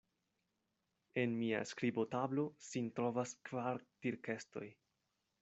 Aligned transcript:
En 1.23 1.35
mia 1.41 1.59
skribotablo 1.73 2.47
sin 2.69 2.89
trovas 3.01 3.35
kvar 3.51 3.83
tirkestoj. 4.09 4.67